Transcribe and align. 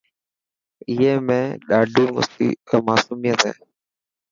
اي 0.87 0.95
۾ 1.27 1.37
ڏاڏي 1.67 2.05
ماصوميت 2.87 3.39
هي. 3.47 3.53